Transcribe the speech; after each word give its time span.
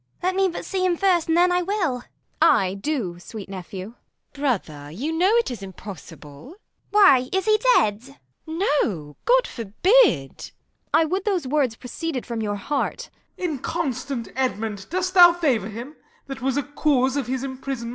_Let 0.23 0.33
me 0.33 0.47
but 0.47 0.65
see 0.65 0.83
him 0.83 0.97
first, 0.97 1.27
and 1.27 1.37
then 1.37 1.51
I 1.51 1.61
will. 1.61 2.01
Kent. 2.01 2.07
Ay, 2.41 2.73
do, 2.73 3.19
sweet 3.19 3.47
nephew. 3.47 3.93
Q. 3.93 3.93
Isab. 3.93 4.33
Brother, 4.65 4.89
you 4.89 5.11
know 5.11 5.35
it 5.35 5.51
is 5.51 5.61
impossible. 5.61 6.55
P. 6.91 6.97
Edw. 6.97 6.97
Why, 6.97 7.29
is 7.31 7.45
he 7.45 7.59
dead? 7.75 8.01
Q. 8.01 8.11
Isab. 8.11 8.19
No, 8.81 9.17
God 9.25 9.45
forbid! 9.45 9.93
Kent. 10.03 10.51
I 10.91 11.05
would 11.05 11.23
those 11.25 11.45
words 11.47 11.75
proceeded 11.75 12.25
from 12.25 12.41
your 12.41 12.55
heart! 12.55 13.11
Y. 13.37 13.45
Mor. 13.45 13.57
Inconstant 13.57 14.29
Edmund, 14.35 14.87
dost 14.89 15.13
thou 15.13 15.33
favour 15.33 15.69
him, 15.69 15.95
That 16.25 16.41
wast 16.41 16.57
a 16.57 16.63
cause 16.63 17.15
of 17.15 17.27
his 17.27 17.43
imprisonment? 17.43 17.89